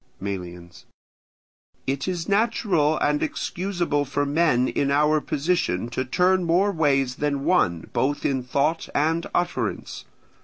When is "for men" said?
4.03-4.67